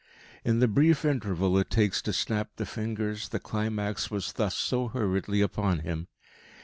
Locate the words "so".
4.57-4.87